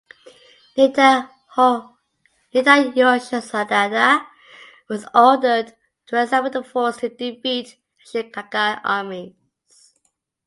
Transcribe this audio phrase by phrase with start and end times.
[0.75, 1.27] Nitta
[2.97, 4.25] Yoshisada
[4.89, 5.75] was ordered
[6.07, 7.75] to assemble the force to defeat
[8.11, 9.35] the Ashikaga armies.